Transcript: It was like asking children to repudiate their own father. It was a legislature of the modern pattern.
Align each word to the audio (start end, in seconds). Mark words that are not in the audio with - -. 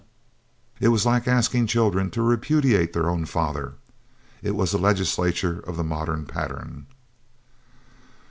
It 0.79 0.87
was 0.87 1.05
like 1.05 1.27
asking 1.27 1.67
children 1.67 2.09
to 2.09 2.23
repudiate 2.23 2.93
their 2.93 3.07
own 3.07 3.25
father. 3.25 3.73
It 4.41 4.55
was 4.55 4.73
a 4.73 4.79
legislature 4.79 5.59
of 5.59 5.77
the 5.77 5.83
modern 5.83 6.25
pattern. 6.25 6.87